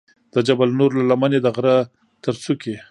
د 0.33 0.35
جبل 0.47 0.69
نور 0.79 0.91
له 0.99 1.03
لمنې 1.09 1.39
د 1.41 1.47
غره 1.55 1.75
تر 2.23 2.33
څوکې. 2.43 2.75